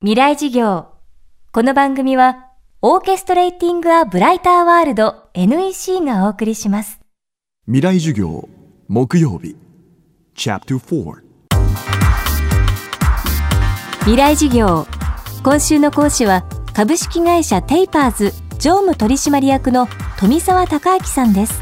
[0.00, 0.86] 未来授業。
[1.50, 2.52] この番組は
[2.82, 7.00] Orchestrating a brighter world NEC がお送りします。
[7.66, 8.48] 未来授業
[8.86, 9.56] 木曜日。
[10.36, 11.14] チャプター4
[14.02, 14.86] 未来授業。
[15.42, 16.44] 今週の講師は
[16.74, 21.60] 株式会社テイパーズ常務取締役の富澤孝明さんです。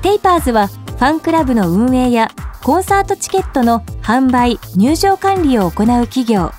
[0.00, 2.30] テイパーズはファンクラブの運営や
[2.62, 6.52] コンサートチケットの販売入場管理を行う企業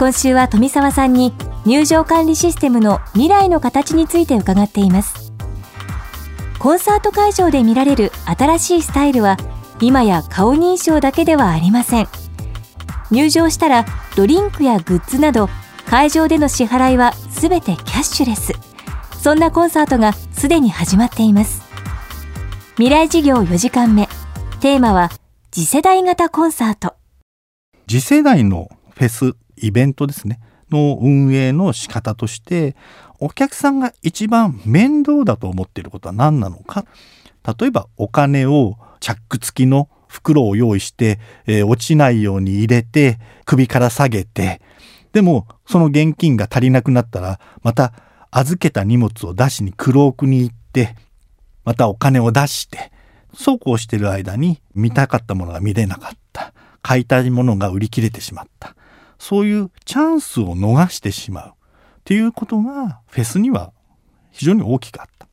[0.00, 1.34] 今週は富澤さんに
[1.66, 5.30] 入場管理システムの未来の形について伺っています。
[6.58, 9.36] コンサート会場で見られる新しいスタイルは
[9.78, 12.08] 今や顔認証だけではありません。
[13.10, 13.84] 入場したら
[14.16, 15.50] ドリンクやグッズなど
[15.84, 18.54] 会場での支払いはすべてキャッシュレス。
[19.22, 21.60] そんなコンサートがすでに始まっています。
[22.76, 24.08] 未来事業4時間目。
[24.60, 25.10] テーマは
[25.50, 26.94] 次世代型コンサート。
[27.86, 30.40] 次世代のフェスイベントですね。
[30.70, 32.76] の運営の仕方として
[33.18, 36.84] お客さんが一番面倒だと思っていることは何なのか。
[37.58, 44.60] 例えばお金をチャック付きの袋を用意して、えー、落ちないように入れて首から下げて
[45.12, 47.94] でもその現金が足りなくなったらまた
[48.30, 50.96] 預けた荷物を出しにクロークに行って
[51.64, 52.92] またお金を出して
[53.34, 56.52] そうこうしてる間に見たかったものが見れなかった。
[56.82, 58.74] 買いたいものが売り切れてしまった。
[59.20, 61.52] そういうチャンスを逃してしまうっ
[62.04, 63.72] ていうことがフェスには
[64.30, 65.28] 非常に大きかった。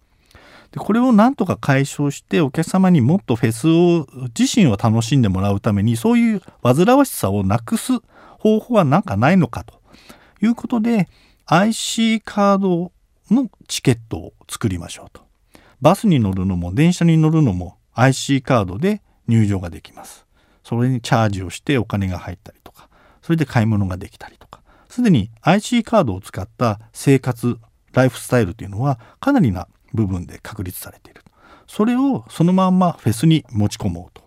[0.72, 4.06] でこれをなんとか解消してお客様にもっとフェスを
[4.38, 7.94] 自身を楽しんでもらうためにそういう煩わしさをなくす
[8.40, 9.80] 方法は何かないのかと
[10.44, 11.08] いうことで
[11.46, 12.92] IC カード
[13.32, 15.22] のチケットを作りましょうと。
[15.80, 20.26] バスに乗るのも電車に乗るのも IC カードで入場ができます。
[20.66, 22.87] それにチャージをしてお金が入ったりとか
[23.28, 24.62] それで買い物ができたりとか。
[24.88, 27.58] すでに IC カードを使った生活
[27.92, 31.26] ライフスタイルというのはかなりな部分で確立されている。
[31.68, 34.24] それをそのまんまフェスに持ち込もうと。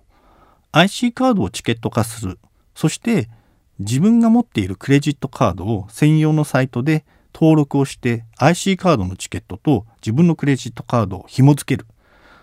[0.72, 2.38] IC カードをチケット化する。
[2.74, 3.30] そして
[3.78, 11.88] 自分が持っているクレジットカードを専用のサイトで登録をして IC カードのチケットと自分のクレジットカードを紐付ける。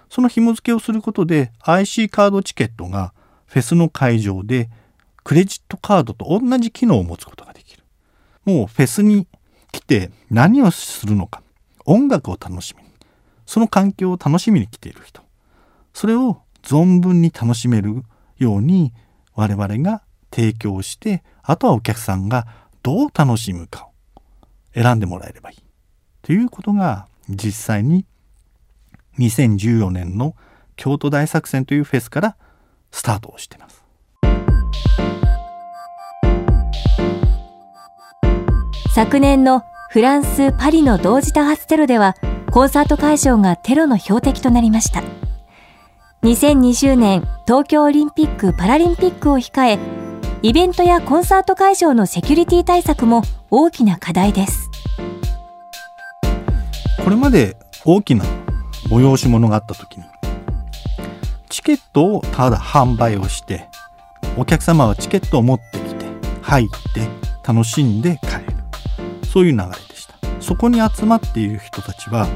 [0.10, 3.14] その紐付けをすることで IC カードチケットが
[3.46, 4.72] フェスの会場で
[5.28, 7.84] クレジットカードと同じ機能を持つことができる。
[8.46, 9.28] もうフェスに
[9.74, 11.44] 来て何をするのか。
[11.84, 12.90] 音楽を楽しみに。
[13.46, 15.22] その環境を楽しみに来ている人。
[15.94, 18.04] それを存分に楽しめる
[18.38, 18.94] ように
[19.36, 20.02] 我々が
[20.34, 22.48] 提供して、あとはお客さんが
[22.82, 24.22] どう楽しむかを
[24.74, 25.64] 選んでもらえればいい。
[26.22, 28.06] ということが実際に
[29.20, 30.38] 2014年の
[30.78, 32.38] 京都大作戦というフェスから
[32.92, 33.77] スタートをしてます。
[38.97, 42.16] 昨年のフランス・パリの同時多発テロでは
[42.50, 45.03] コンサート会場がテロの標的となりました。
[46.24, 49.78] 2020年東京オリンピック・パラリンピックを控え
[50.41, 53.22] イベントやコンサート会場のセキュリティ対策も
[53.52, 54.68] 大きな課題です。
[57.03, 57.56] これまで
[57.86, 58.25] 大きな
[58.90, 60.06] 催し物があった時に
[61.50, 63.69] チケットをただ販売をして
[64.36, 66.06] お客様はチケットを持ってきて
[66.41, 67.07] 入って
[67.47, 68.47] 楽しんで帰る。
[69.32, 70.16] そういう流れでした。
[70.40, 72.28] そこに集まっている人たちは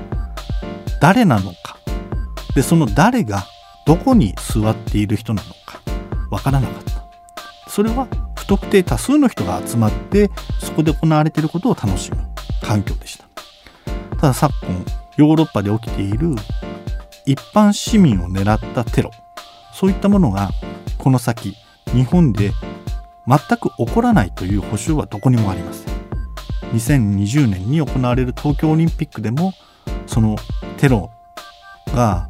[0.99, 1.77] 誰なのか。
[2.55, 3.45] でその誰が
[3.85, 5.81] どこに座っている人なのか。
[6.29, 6.91] わからなかった。
[7.69, 12.17] それは不特定多数の人が集まってそこで行われていることを楽しむ
[12.61, 13.25] 環境でした。
[14.17, 14.85] ただ昨今
[15.17, 16.35] ヨーロッパで起きている
[17.25, 19.11] 一般市民を狙ったテロ
[19.73, 20.49] そういったものが
[20.97, 21.55] この先
[21.93, 22.51] 日本で
[23.27, 25.90] 全く起こらないという保証はどこにもありません。
[26.73, 29.53] 2020年に行われる東京オリンピックでも
[30.07, 30.35] その
[30.77, 31.11] テロ
[31.93, 32.29] が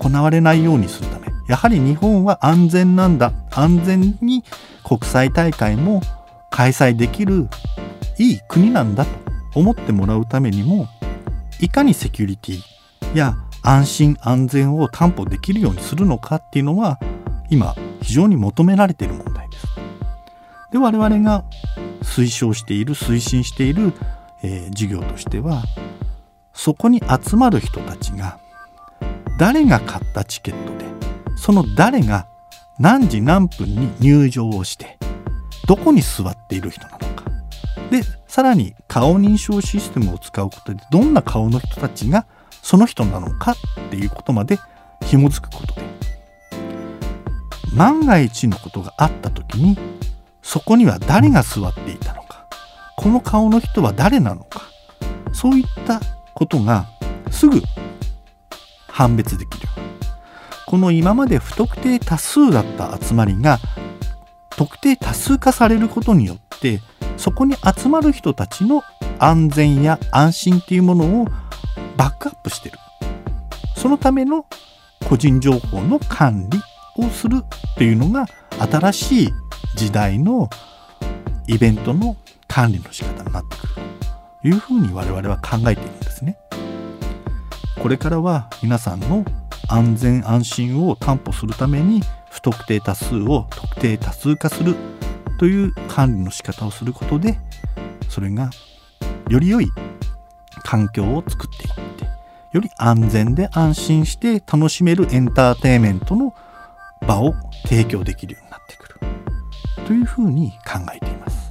[0.00, 4.44] 行われないようにするためやはり日本は安全なんだ安全に
[4.84, 6.00] 国際大会も
[6.50, 7.48] 開催できる
[8.18, 10.88] いい国なんだと思ってもらうためにも
[11.60, 16.98] いかにセキュリティや安心安全を担保できるようにするのかっていうのは
[17.50, 19.66] 今非常に求められている問題です。
[20.72, 21.44] で我々が
[22.16, 23.92] 推奨している推進している、
[24.42, 25.62] えー、事業としては
[26.54, 28.38] そこに集まる人たちが
[29.38, 30.86] 誰が買ったチケットで
[31.36, 32.26] その誰が
[32.78, 34.96] 何時何分に入場をして
[35.68, 37.24] どこに座っている人なのか。
[37.90, 42.26] でさらに顔認証システムを使うことでどんな顔の人たちが
[42.62, 43.54] その人なのかっ
[43.90, 44.58] ていうことまで
[45.04, 45.82] 紐づくことで
[47.74, 49.76] 万が一のことがあった時に
[50.46, 52.46] そこには誰が座っていたのか。
[52.96, 54.62] この顔の人は誰なのか。
[55.32, 56.00] そういった
[56.34, 56.86] ことが
[57.32, 57.60] すぐ
[58.86, 59.68] 判別できる。
[60.66, 63.58] この今まで不特定多数だった集まりが
[64.50, 66.80] 特定多数化されることによって
[67.16, 68.84] そこに集まる人たちの
[69.18, 71.24] 安全や安心っていうものを
[71.96, 72.78] バックアップしてる。
[73.76, 74.46] そのための
[75.08, 76.60] 個人情報の管理
[77.04, 78.26] をするっていうのが
[78.60, 79.28] 新しい
[79.76, 80.50] 時代の
[81.46, 82.16] イベントの
[82.48, 83.74] 管理の仕方になってくる
[84.42, 86.38] というふうに我々は考えているんですね。
[87.80, 89.24] これからは皆さんの
[89.68, 92.00] 安全安心を担保するために
[92.30, 94.74] 不特定多数を特定多数化する
[95.38, 97.38] という管理の仕方をすることで
[98.08, 98.50] それが
[99.28, 99.70] より良い
[100.64, 102.04] 環境を作っていって
[102.52, 106.34] より安全で安心して楽しめるエンターテインメントの
[107.06, 107.34] 場を
[107.64, 109.15] 提供できるようになってくる
[109.86, 111.50] というふうに考えています。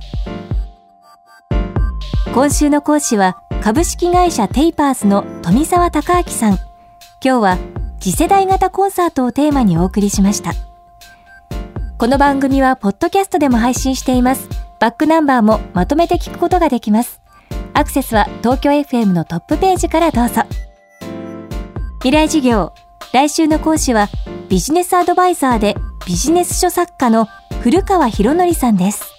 [2.34, 6.54] 今週の講師は株式会社テイパーズの富澤孝明さん。
[7.24, 7.58] 今日は
[8.00, 10.52] 次世代型コンサートをテーマにお送りしました。
[11.98, 14.50] この番組はポッドキャストでも配信しています。
[14.80, 17.22] バックナンバーもまとめて聞くことができます。
[17.74, 20.44] アクセスは東京 FM のトップページからどうぞ。
[22.00, 22.74] 未来事業
[23.14, 24.10] 来週の講師は
[24.50, 27.28] ビジネスアドバイザーでビジネス書作家の
[27.66, 29.12] 古川博則さんです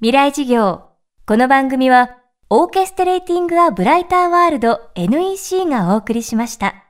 [0.00, 0.88] 未来事業
[1.24, 2.16] この番組は
[2.50, 6.87] オーケストレーティング・ア・ブライター・ワールド NEC がお送りしました。